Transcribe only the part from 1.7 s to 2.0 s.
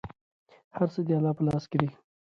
دي.